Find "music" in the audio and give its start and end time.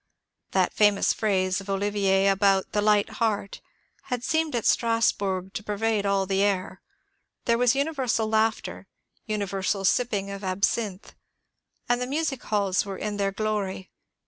12.07-12.41